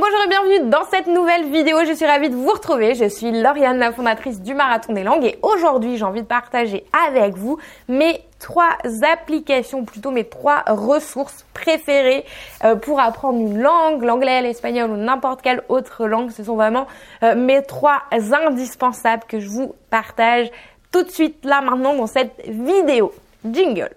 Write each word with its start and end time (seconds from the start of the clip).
bonjour 0.00 0.18
et 0.24 0.28
bienvenue 0.28 0.70
dans 0.70 0.84
cette 0.84 1.08
nouvelle 1.08 1.50
vidéo. 1.50 1.84
Je 1.86 1.92
suis 1.92 2.06
ravie 2.06 2.30
de 2.30 2.34
vous 2.34 2.50
retrouver. 2.50 2.94
Je 2.94 3.04
suis 3.04 3.32
Lauriane, 3.32 3.78
la 3.78 3.92
fondatrice 3.92 4.40
du 4.40 4.54
Marathon 4.54 4.94
des 4.94 5.02
Langues 5.02 5.26
et 5.26 5.38
aujourd'hui 5.42 5.98
j'ai 5.98 6.04
envie 6.04 6.22
de 6.22 6.26
partager 6.26 6.84
avec 7.06 7.36
vous 7.36 7.58
mes 7.86 8.22
trois 8.38 8.78
applications, 9.12 9.84
plutôt 9.84 10.10
mes 10.10 10.24
trois 10.24 10.62
ressources 10.66 11.44
préférées 11.52 12.24
euh, 12.64 12.76
pour 12.76 12.98
apprendre 12.98 13.40
une 13.40 13.60
langue, 13.60 14.02
l'anglais, 14.02 14.40
l'espagnol 14.40 14.90
ou 14.90 14.96
n'importe 14.96 15.42
quelle 15.42 15.62
autre 15.68 16.06
langue. 16.06 16.30
Ce 16.30 16.44
sont 16.44 16.56
vraiment 16.56 16.86
euh, 17.22 17.34
mes 17.34 17.62
trois 17.62 18.00
indispensables 18.10 19.24
que 19.28 19.38
je 19.38 19.48
vous 19.50 19.74
partage 19.90 20.50
tout 20.92 21.02
de 21.02 21.10
suite 21.10 21.44
là 21.44 21.60
maintenant 21.60 21.94
dans 21.94 22.06
cette 22.06 22.40
vidéo. 22.46 23.12
Jingle. 23.44 23.90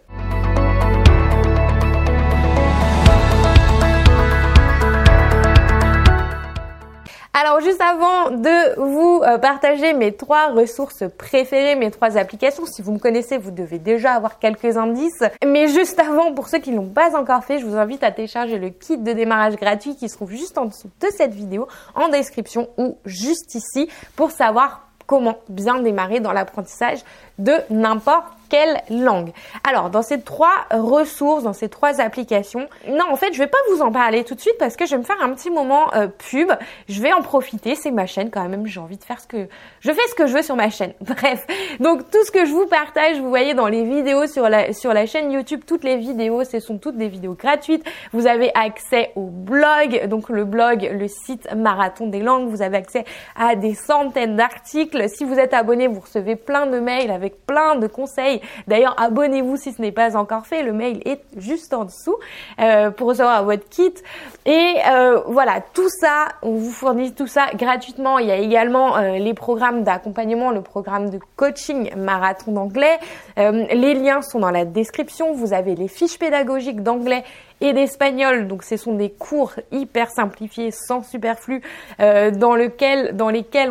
Alors 7.45 7.59
juste 7.59 7.81
avant 7.81 8.31
de 8.31 8.79
vous 8.79 9.21
euh, 9.21 9.38
partager 9.38 9.91
mes 9.91 10.13
trois 10.13 10.51
ressources 10.53 11.03
préférées, 11.17 11.75
mes 11.75 11.91
trois 11.91 12.15
applications, 12.17 12.65
si 12.65 12.81
vous 12.81 12.93
me 12.93 12.99
connaissez, 12.99 13.38
vous 13.38 13.51
devez 13.51 13.79
déjà 13.79 14.13
avoir 14.13 14.39
quelques 14.39 14.77
indices. 14.77 15.25
Mais 15.45 15.67
juste 15.67 15.99
avant, 15.99 16.34
pour 16.34 16.48
ceux 16.48 16.59
qui 16.59 16.71
ne 16.71 16.77
l'ont 16.77 16.87
pas 16.87 17.20
encore 17.20 17.43
fait, 17.43 17.59
je 17.59 17.65
vous 17.65 17.75
invite 17.75 18.01
à 18.01 18.11
télécharger 18.11 18.59
le 18.59 18.70
kit 18.70 18.98
de 18.98 19.11
démarrage 19.11 19.57
gratuit 19.57 19.98
qui 19.98 20.07
se 20.07 20.15
trouve 20.15 20.31
juste 20.31 20.57
en 20.57 20.67
dessous 20.67 20.87
de 21.01 21.07
cette 21.11 21.34
vidéo, 21.34 21.67
en 21.95 22.07
description 22.07 22.70
ou 22.77 22.98
juste 23.03 23.55
ici, 23.55 23.89
pour 24.15 24.31
savoir 24.31 24.87
comment 25.05 25.39
bien 25.49 25.81
démarrer 25.81 26.21
dans 26.21 26.31
l'apprentissage 26.31 26.99
de 27.39 27.55
n'importe 27.70 28.31
quelle 28.53 28.84
langue. 28.91 29.31
Alors, 29.67 29.89
dans 29.89 30.03
ces 30.03 30.21
trois 30.21 30.67
ressources, 30.70 31.41
dans 31.41 31.53
ces 31.53 31.70
trois 31.70 31.99
applications, 31.99 32.67
non, 32.88 33.05
en 33.09 33.16
fait, 33.16 33.34
je 33.34 33.39
vais 33.39 33.48
pas 33.48 33.57
vous 33.71 33.81
en 33.81 33.91
parler 33.91 34.23
tout 34.23 34.35
de 34.35 34.39
suite 34.39 34.57
parce 34.59 34.76
que 34.76 34.85
je 34.85 34.91
vais 34.91 34.99
me 34.99 35.03
faire 35.03 35.20
un 35.23 35.34
petit 35.34 35.49
moment 35.49 35.91
euh, 35.95 36.07
pub. 36.29 36.52
Je 36.88 37.02
vais 37.02 37.12
en 37.13 37.23
profiter, 37.23 37.73
c'est 37.73 37.89
ma 37.89 38.05
chaîne 38.05 38.29
quand 38.29 38.48
même, 38.48 38.67
j'ai 38.67 38.79
envie 38.79 38.98
de 38.98 39.03
faire 39.03 39.20
ce 39.20 39.26
que 39.26 39.48
je 39.79 39.91
fais 39.91 40.07
ce 40.07 40.13
que 40.13 40.27
je 40.27 40.34
veux 40.34 40.43
sur 40.43 40.55
ma 40.55 40.70
chaîne. 40.70 40.93
Bref, 41.01 41.48
donc 41.79 42.12
tout 42.12 42.24
ce 42.24 42.29
que 42.29 42.46
je 42.46 42.51
vous 42.51 42.68
partage, 42.68 43.18
vous 43.18 43.29
voyez 43.29 43.55
dans 43.55 43.65
les 43.65 43.84
vidéos 43.85 44.27
sur 44.27 44.48
la 44.48 44.71
sur 44.71 44.93
la 44.93 45.07
chaîne 45.07 45.31
YouTube, 45.31 45.62
toutes 45.65 45.84
les 45.84 45.98
vidéos, 45.98 46.43
ce 46.43 46.59
sont 46.59 46.77
toutes 46.77 46.98
des 46.98 47.07
vidéos 47.07 47.34
gratuites. 47.34 47.84
Vous 48.12 48.27
avez 48.27 48.51
accès 48.54 49.13
au 49.15 49.24
blog, 49.31 50.05
donc 50.09 50.29
le 50.29 50.46
blog, 50.46 50.87
le 50.93 51.07
site 51.07 51.51
Marathon 51.55 52.05
des 52.05 52.21
langues, 52.21 52.49
vous 52.49 52.62
avez 52.62 52.77
accès 52.77 53.04
à 53.35 53.55
des 53.55 53.74
centaines 53.74 54.35
d'articles. 54.35 55.09
Si 55.09 55.24
vous 55.24 55.40
êtes 55.40 55.55
abonné, 55.55 55.87
vous 55.87 56.01
recevez 56.01 56.35
plein 56.35 56.68
de 56.68 56.77
mails 56.77 57.09
avec 57.09 57.48
plein 57.48 57.77
de 57.77 57.87
conseils 57.87 58.41
D'ailleurs, 58.68 58.96
abonnez-vous 58.99 59.58
si 59.58 59.72
ce 59.74 59.82
n'est 59.82 59.91
pas 59.91 60.16
encore 60.16 60.46
fait. 60.46 60.63
Le 60.63 60.74
mail 60.74 61.02
est 61.05 61.22
juste 61.38 61.74
en 61.74 61.86
dessous 61.86 62.16
euh, 62.60 62.91
pour 62.91 63.08
recevoir 63.10 63.44
votre 63.44 63.68
kit. 63.70 63.94
Et 64.46 64.75
euh, 64.88 65.22
voilà, 65.28 65.62
tout 65.74 65.90
ça, 65.90 66.28
on 66.41 66.56
vous 66.56 66.72
fournit 66.72 67.14
tout 67.14 67.28
ça 67.28 67.47
gratuitement. 67.56 68.19
Il 68.19 68.28
y 68.28 68.31
a 68.31 68.38
également 68.38 68.97
euh, 68.97 69.18
les 69.18 69.34
programmes 69.34 69.84
d'accompagnement, 69.84 70.52
le 70.52 70.62
programme 70.62 71.09
de 71.09 71.19
coaching 71.36 71.96
marathon 71.96 72.52
d'anglais. 72.52 73.00
les 73.38 73.94
liens 73.94 74.22
sont 74.22 74.40
dans 74.40 74.52
la 74.52 74.66
description. 74.66 75.34
Vous 75.34 75.53
avez 75.53 75.75
les 75.75 75.88
fiches 75.88 76.19
pédagogiques 76.19 76.81
d'anglais 76.81 77.24
et 77.62 77.74
d'espagnol. 77.74 78.47
Donc 78.47 78.64
ce 78.64 78.78
sont 78.78 78.94
des 78.94 79.09
cours 79.09 79.53
hyper 79.72 80.09
simplifiés, 80.09 80.72
sans 80.72 81.03
superflu, 81.03 81.62
dans, 82.00 82.56
lesquels 82.56 83.14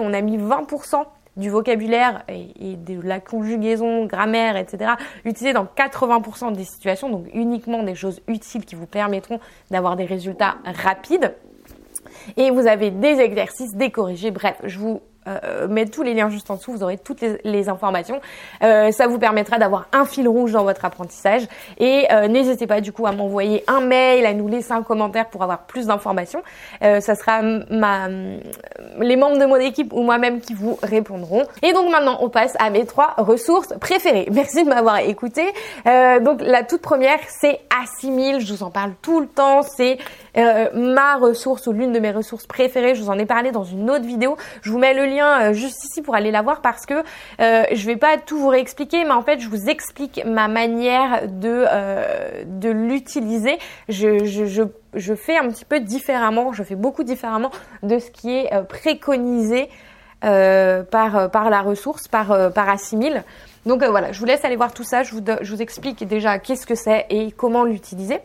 on 0.01 0.13
a 0.13 0.21
mis 0.21 0.39
20% 0.39 1.05
du 1.37 1.51
vocabulaire 1.51 2.25
et, 2.29 2.77
de 2.77 3.01
la 3.01 3.21
conjugaison, 3.21 4.07
grammaire, 4.07 4.57
etc. 4.57 4.93
utilisé 5.25 5.53
dans 5.53 5.65
80% 5.65 6.53
des 6.53 6.65
situations, 6.65 7.09
donc 7.09 7.27
uniquement 7.33 7.83
des 7.83 7.95
choses 7.95 8.21
utiles 8.29 8.65
qui 8.65 8.75
vous 8.75 8.87
permettront 8.87 9.41
d'avoir 9.71 9.97
des 9.97 10.05
résultats 10.05 10.57
rapides. 10.65 11.35
Et 12.37 12.51
vous 12.51 12.67
avez 12.67 12.91
des 12.91 13.21
exercices, 13.21 13.75
des 13.75 13.91
corrigés, 13.91 14.31
bref, 14.31 14.57
je 14.65 14.79
vous 14.79 15.01
euh, 15.29 15.69
mettre 15.69 15.93
tous 15.93 16.03
les 16.03 16.15
liens 16.15 16.31
juste 16.31 16.51
en 16.51 16.57
dessous, 16.57 16.73
vous 16.73 16.83
aurez 16.83 16.99
toutes 16.99 17.21
les, 17.45 17.69
informations. 17.69 18.21
Euh, 18.63 18.91
ça 18.91 19.07
vous 19.07 19.19
permettra 19.19 19.59
d'avoir 19.59 19.87
un 19.93 20.05
fil 20.05 20.27
rouge 20.27 20.53
dans 20.53 20.65
votre 20.65 20.85
apprentissage. 20.85 21.43
Et 21.79 22.07
euh, 22.11 22.27
n'hésitez 22.27 22.67
pas 22.67 22.81
du 22.81 22.93
coup 22.93 23.07
à 23.07 23.13
m'envoyer 23.13 23.63
un 23.69 23.81
mail, 23.81 24.27
à 24.27 24.35
nous 24.35 24.49
laisser 24.49 24.73
un 24.73 24.83
commentaire 24.83 25.29
pour 25.29 25.45
avoir 25.45 25.61
plus 25.61 25.87
d'informations. 25.87 26.43
Euh, 26.83 27.01
ça 27.01 27.15
sera 27.15 27.41
ma, 27.43 28.09
les 28.99 29.17
membres 29.17 29.39
de 29.39 29.47
mon 29.47 29.57
équipe 29.57 29.93
ou 29.93 30.03
moi-même 30.03 30.41
qui 30.41 30.55
vous 30.55 30.77
répondront. 30.83 31.45
Et 31.63 31.73
donc 31.73 31.89
maintenant, 31.91 32.19
on 32.21 32.29
passe 32.29 32.57
à 32.59 32.71
mes 32.71 32.85
trois 32.85 33.15
ressources 33.19 33.75
préférées. 33.81 34.27
Merci 34.33 34.65
de 34.65 34.69
m'avoir 34.69 34.99
écouté. 34.99 35.43
donc 36.21 36.41
la 36.43 36.65
toute 36.65 36.83
première, 36.83 37.19
c'est 37.29 37.61
Assimile. 37.83 38.41
Je 38.41 38.53
vous 38.53 38.63
en 38.65 38.71
parle 38.71 38.93
tout 39.03 39.21
le 39.21 39.27
temps. 39.27 39.63
C'est 39.63 39.99
ma 40.37 41.17
ressource 41.17 41.67
ou 41.67 41.73
l'une 41.73 41.93
de 41.93 41.99
mes 41.99 42.11
ressources 42.11 42.47
préférées. 42.47 42.95
Je 42.95 43.03
vous 43.03 43.11
en 43.11 43.19
ai 43.19 43.27
parlé 43.27 43.51
dans 43.53 43.65
une 43.65 43.91
autre 43.91 44.05
vidéo. 44.05 44.37
Je 44.63 44.71
vous 44.71 44.79
mets 44.79 44.95
le 44.95 45.05
lien 45.05 45.43
euh, 45.43 45.53
juste 45.53 45.85
ici 45.85 46.03
pour 46.03 46.15
aller 46.15 46.31
la 46.31 46.43
voir 46.43 46.61
parce 46.61 46.87
que 46.87 47.03
euh, 47.41 47.65
je 47.73 47.87
vais 47.87 47.97
pas 47.97 48.17
tout 48.19 48.39
vous 48.39 48.49
réexpliquer, 48.49 49.05
mais 49.05 49.13
en 49.13 49.23
fait 49.23 49.41
je 49.41 49.49
vous 49.49 49.69
explique 49.69 50.23
ma 50.25 50.49
manière 50.49 51.29
de 51.29 51.65
euh, 51.69 52.45
de 52.47 52.71
l'utiliser. 52.71 53.59
Je, 53.89 55.15
fais 55.17 55.37
un 55.37 55.49
petit 55.49 55.65
peu 55.65 55.81
différemment, 55.81 56.53
je 56.53 56.63
fais 56.63 56.77
beaucoup 56.77 57.05
différemment 57.05 57.51
de 57.83 57.99
ce 57.99 58.11
qui 58.11 58.31
est 58.31 58.51
préconisé 58.69 59.69
par 60.21 61.31
par 61.31 61.51
la 61.51 61.61
ressource, 61.63 62.09
par 62.09 62.53
par 62.53 62.69
Assimile. 62.69 63.25
Donc 63.67 63.85
voilà, 63.85 64.13
je 64.13 64.19
vous 64.19 64.25
laisse 64.25 64.45
aller 64.45 64.57
voir 64.57 64.73
tout 64.73 64.85
ça. 64.85 65.03
Je 65.03 65.15
vous 65.15 65.23
je 65.41 65.55
vous 65.55 65.63
explique 65.63 66.07
déjà 66.07 66.39
qu'est-ce 66.39 66.67
que 66.67 66.75
c'est 66.75 67.07
et 67.11 67.33
comment 67.33 67.65
l'utiliser. 67.65 68.21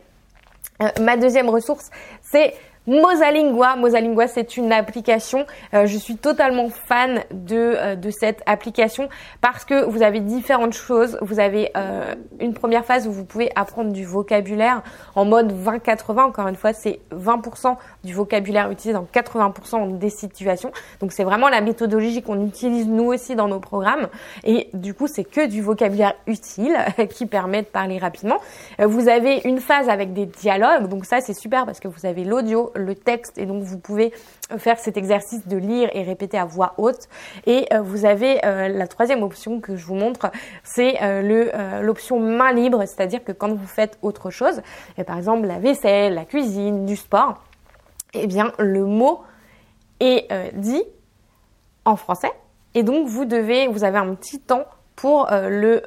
Ma 1.00 1.18
deuxième 1.18 1.50
ressource, 1.50 1.90
c'est 2.22 2.54
Mosalingua. 2.88 3.76
Mosalingua, 3.76 4.28
c'est 4.28 4.56
une 4.56 4.72
application. 4.72 5.46
Euh, 5.74 5.88
je 5.88 5.98
suis 5.98 6.16
totalement 6.16 6.70
fan 6.70 7.22
de, 7.32 7.56
euh, 7.76 7.96
de 7.96 8.10
cette 8.10 8.42
application 8.46 9.10
parce 9.42 9.66
que 9.66 9.84
vous 9.84 10.02
avez 10.04 10.22
différentes 10.22 10.72
choses. 10.72 11.18
Vous 11.22 11.42
avez 11.42 11.72
euh, 11.76 12.16
une 12.40 12.54
première 12.54 12.86
phase 12.86 13.06
où 13.06 13.12
vous 13.12 13.26
pouvez 13.26 13.52
apprendre 13.56 13.92
du 13.92 14.06
vocabulaire 14.06 14.84
en 15.16 15.26
mode 15.26 15.52
20-80. 15.52 16.22
Encore 16.22 16.48
une 16.48 16.56
fois, 16.56 16.72
c'est 16.72 17.02
20% 17.12 17.76
du 18.06 18.14
vocabulaire 18.14 18.72
utilisé 18.72 18.94
dans 18.94 19.04
80% 19.04 19.98
des 19.98 20.10
situations. 20.10 20.72
Donc 21.02 21.12
c'est 21.12 21.26
vraiment 21.26 21.50
la 21.50 21.60
méthodologie 21.60 22.22
qu'on 22.22 22.46
utilise 22.46 22.88
nous 22.88 23.12
aussi 23.12 23.36
dans 23.36 23.50
nos 23.50 23.60
programmes. 23.60 24.08
Et 24.46 24.70
du 24.74 24.94
coup, 24.94 25.08
c'est 25.08 25.26
que 25.26 25.46
du 25.46 25.62
vocabulaire 25.62 26.14
utile 26.26 26.78
qui 27.10 27.26
permet 27.26 27.64
de 27.64 27.68
parler 27.68 27.98
rapidement. 27.98 28.38
vous 28.80 29.10
avez 29.10 29.42
une 29.44 29.60
phase 29.60 29.90
avec 29.90 30.14
des 30.14 30.26
dialogues. 30.26 30.88
Donc 30.88 31.04
ça, 31.04 31.20
c'est 31.20 31.34
super 31.34 31.66
parce 31.66 31.82
que 31.82 31.90
vous 31.90 32.06
avez 32.06 32.24
l'audio, 32.24 32.72
le 32.78 32.96
texte 32.96 33.38
et 33.38 33.46
donc 33.46 33.64
vous 33.64 33.80
pouvez 33.80 34.14
faire 34.58 34.80
cet 34.80 34.98
exercice 34.98 35.48
de 35.48 35.58
lire 35.58 35.90
et 35.94 36.04
répéter 36.04 36.38
à 36.38 36.46
voix 36.46 36.74
haute. 36.78 37.08
Et 37.46 37.68
euh, 37.74 37.82
vous 37.82 38.06
avez 38.06 38.44
euh, 38.46 38.68
la 38.70 38.88
troisième 38.88 39.24
option 39.24 39.60
que 39.60 39.76
je 39.76 39.86
vous 39.86 39.96
montre, 39.96 40.32
c'est 40.64 41.02
euh, 41.02 41.82
l'option 41.82 42.20
main 42.20 42.54
libre, 42.54 42.86
c'est-à-dire 42.86 43.24
que 43.24 43.32
quand 43.32 43.54
vous 43.54 43.68
faites 43.68 43.98
autre 44.02 44.30
chose, 44.30 44.62
par 45.06 45.18
exemple 45.18 45.48
la 45.48 45.60
vaisselle, 45.60 46.14
la 46.16 46.26
cuisine, 46.26 46.86
du 46.86 46.96
sport, 46.96 47.44
eh 48.14 48.28
bien 48.28 48.52
le 48.58 48.86
mot 48.86 49.22
est 50.00 50.28
dit 50.54 50.84
en 51.86 51.96
français 51.96 52.32
et 52.74 52.84
donc 52.84 53.08
vous 53.08 53.26
devez, 53.26 53.68
vous 53.68 53.84
avez 53.84 53.98
un 53.98 54.14
petit 54.16 54.40
temps 54.40 54.66
pour 54.96 55.28
le, 55.32 55.84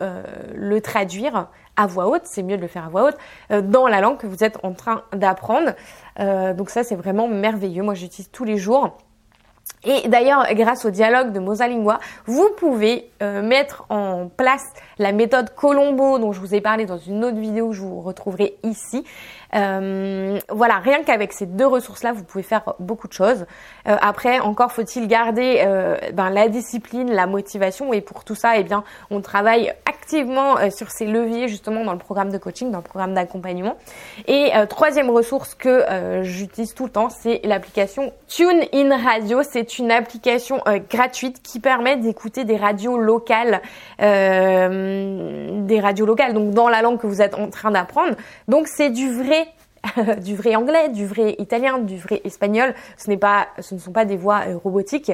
le 0.54 0.80
traduire 0.80 1.48
à 1.80 1.86
voix 1.86 2.08
haute, 2.08 2.22
c'est 2.24 2.42
mieux 2.42 2.56
de 2.56 2.62
le 2.62 2.68
faire 2.68 2.86
à 2.86 2.88
voix 2.88 3.04
haute, 3.04 3.16
euh, 3.50 3.62
dans 3.62 3.86
la 3.86 4.00
langue 4.00 4.18
que 4.18 4.26
vous 4.26 4.44
êtes 4.44 4.58
en 4.62 4.72
train 4.72 5.02
d'apprendre. 5.12 5.72
Euh, 6.18 6.54
donc 6.54 6.70
ça, 6.70 6.84
c'est 6.84 6.96
vraiment 6.96 7.28
merveilleux. 7.28 7.82
Moi, 7.82 7.94
j'utilise 7.94 8.30
tous 8.30 8.44
les 8.44 8.56
jours. 8.56 8.96
Et 9.82 10.08
d'ailleurs, 10.08 10.46
grâce 10.52 10.84
au 10.84 10.90
dialogue 10.90 11.32
de 11.32 11.38
Mosalingua, 11.38 12.00
vous 12.26 12.50
pouvez 12.58 13.10
euh, 13.22 13.40
mettre 13.40 13.86
en 13.88 14.28
place 14.28 14.64
la 14.98 15.12
méthode 15.12 15.54
Colombo 15.54 16.18
dont 16.18 16.32
je 16.32 16.40
vous 16.40 16.54
ai 16.54 16.60
parlé 16.60 16.84
dans 16.84 16.98
une 16.98 17.24
autre 17.24 17.38
vidéo 17.38 17.70
que 17.70 17.76
je 17.76 17.80
vous 17.80 18.00
retrouverai 18.02 18.56
ici. 18.62 19.04
Euh, 19.54 20.38
voilà, 20.50 20.76
rien 20.76 21.02
qu'avec 21.02 21.32
ces 21.32 21.46
deux 21.46 21.66
ressources-là, 21.66 22.12
vous 22.12 22.24
pouvez 22.24 22.44
faire 22.44 22.74
beaucoup 22.78 23.08
de 23.08 23.12
choses. 23.12 23.46
Euh, 23.88 23.96
après, 24.00 24.40
encore 24.40 24.72
faut-il 24.72 25.08
garder 25.08 25.64
ben, 26.12 26.30
la 26.30 26.48
discipline, 26.48 27.10
la 27.10 27.26
motivation, 27.26 27.92
et 27.92 28.00
pour 28.00 28.24
tout 28.24 28.34
ça, 28.34 28.56
eh 28.56 28.62
bien, 28.62 28.84
on 29.10 29.20
travaille 29.20 29.72
activement 29.86 30.56
sur 30.70 30.90
ces 30.90 31.06
leviers 31.06 31.46
justement 31.48 31.84
dans 31.84 31.92
le 31.92 31.98
programme 31.98 32.30
de 32.30 32.38
coaching, 32.38 32.70
dans 32.70 32.78
le 32.78 32.84
programme 32.84 33.14
d'accompagnement. 33.14 33.76
Et 34.26 34.50
troisième 34.68 35.10
ressource 35.10 35.54
que 35.54 35.84
j'utilise 36.22 36.74
tout 36.74 36.84
le 36.84 36.90
temps, 36.90 37.10
c'est 37.10 37.40
l'application 37.44 38.12
Tune 38.26 38.64
In 38.72 38.96
Radio. 38.96 39.42
C'est 39.42 39.78
une 39.78 39.90
application 39.90 40.62
gratuite 40.90 41.42
qui 41.42 41.60
permet 41.60 41.96
d'écouter 41.96 42.44
des 42.44 42.56
radios 42.56 42.98
locales. 42.98 43.60
Euh, 44.30 45.66
des 45.66 45.80
radios 45.80 46.06
locales, 46.06 46.32
donc 46.32 46.50
dans 46.50 46.68
la 46.68 46.82
langue 46.82 46.98
que 46.98 47.06
vous 47.06 47.22
êtes 47.22 47.34
en 47.34 47.48
train 47.48 47.70
d'apprendre. 47.70 48.14
Donc 48.48 48.66
c'est 48.66 48.90
du 48.90 49.12
vrai 49.12 49.39
du 50.22 50.36
vrai 50.36 50.56
anglais, 50.56 50.88
du 50.88 51.06
vrai 51.06 51.36
italien, 51.38 51.78
du 51.78 51.96
vrai 51.96 52.20
espagnol. 52.24 52.74
Ce 52.96 53.10
pas, 53.14 53.48
ce 53.58 53.74
ne 53.74 53.80
sont 53.80 53.92
pas 53.92 54.04
des 54.04 54.16
voix 54.16 54.42
euh, 54.46 54.56
robotiques. 54.56 55.12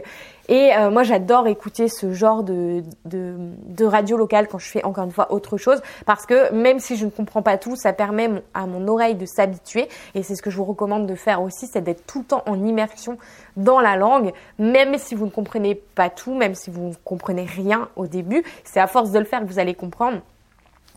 Et 0.49 0.73
euh, 0.77 0.91
moi, 0.91 1.03
j'adore 1.03 1.47
écouter 1.49 1.89
ce 1.89 2.13
genre 2.13 2.43
de, 2.43 2.83
de, 3.05 3.35
de, 3.67 3.85
radio 3.85 4.17
locale 4.17 4.47
quand 4.49 4.59
je 4.59 4.69
fais 4.69 4.85
encore 4.85 5.05
une 5.05 5.11
fois 5.11 5.33
autre 5.33 5.57
chose, 5.57 5.83
parce 6.05 6.25
que 6.25 6.53
même 6.53 6.79
si 6.79 6.97
je 6.97 7.05
ne 7.05 7.11
comprends 7.11 7.43
pas 7.43 7.59
tout, 7.59 7.75
ça 7.75 7.93
permet 7.93 8.31
à 8.55 8.67
mon 8.67 8.87
oreille 8.87 9.17
de 9.17 9.27
s'habituer. 9.27 9.89
Et 10.15 10.23
c'est 10.23 10.37
ce 10.37 10.43
que 10.43 10.51
je 10.51 10.57
vous 10.57 10.65
recommande 10.65 11.07
de 11.07 11.15
faire 11.15 11.43
aussi, 11.43 11.67
c'est 11.67 11.81
d'être 11.81 12.07
tout 12.07 12.21
le 12.21 12.25
temps 12.27 12.43
en 12.47 12.65
immersion 12.65 13.19
dans 13.57 13.81
la 13.81 13.97
langue, 13.97 14.33
même 14.59 14.99
si 14.99 15.15
vous 15.15 15.27
ne 15.27 15.31
comprenez 15.31 15.75
pas 15.75 16.11
tout, 16.11 16.35
même 16.35 16.55
si 16.55 16.71
vous 16.71 16.91
ne 16.91 16.95
comprenez 17.05 17.45
rien 17.45 17.89
au 17.97 18.07
début. 18.07 18.45
C'est 18.65 18.81
à 18.81 18.87
force 18.87 19.11
de 19.11 19.19
le 19.19 19.25
faire 19.25 19.41
que 19.41 19.47
vous 19.47 19.59
allez 19.59 19.75
comprendre. 19.75 20.21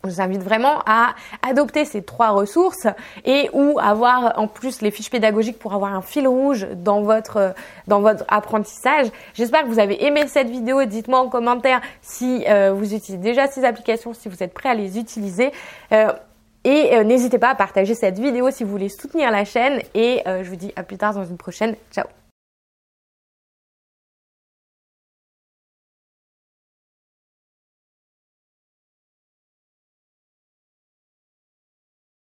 Je 0.03 0.09
vous 0.09 0.21
invite 0.21 0.41
vraiment 0.41 0.81
à 0.85 1.13
adopter 1.41 1.83
ces 1.83 2.01
trois 2.01 2.29
ressources 2.29 2.87
et 3.25 3.49
ou 3.53 3.79
avoir 3.79 4.39
en 4.39 4.47
plus 4.47 4.81
les 4.81 4.91
fiches 4.91 5.09
pédagogiques 5.09 5.59
pour 5.59 5.73
avoir 5.73 5.93
un 5.93 6.01
fil 6.01 6.27
rouge 6.27 6.67
dans 6.73 7.01
votre 7.01 7.53
dans 7.87 7.99
votre 7.99 8.23
apprentissage. 8.29 9.07
J'espère 9.33 9.63
que 9.63 9.67
vous 9.67 9.79
avez 9.79 10.05
aimé 10.05 10.25
cette 10.27 10.49
vidéo. 10.49 10.85
Dites-moi 10.85 11.19
en 11.19 11.27
commentaire 11.27 11.81
si 12.01 12.45
euh, 12.47 12.71
vous 12.73 12.93
utilisez 12.93 13.17
déjà 13.17 13.47
ces 13.47 13.65
applications, 13.65 14.13
si 14.13 14.29
vous 14.29 14.41
êtes 14.41 14.53
prêt 14.53 14.69
à 14.69 14.73
les 14.73 14.97
utiliser. 14.97 15.51
Euh, 15.91 16.13
et 16.63 16.95
euh, 16.95 17.03
n'hésitez 17.03 17.39
pas 17.39 17.49
à 17.49 17.55
partager 17.55 17.95
cette 17.95 18.19
vidéo 18.19 18.51
si 18.51 18.63
vous 18.63 18.71
voulez 18.71 18.89
soutenir 18.89 19.31
la 19.31 19.45
chaîne. 19.45 19.81
Et 19.95 20.23
je 20.25 20.49
vous 20.49 20.55
dis 20.55 20.71
à 20.75 20.83
plus 20.83 20.97
tard 20.97 21.13
dans 21.13 21.25
une 21.25 21.37
prochaine. 21.37 21.75
Ciao 21.91 22.05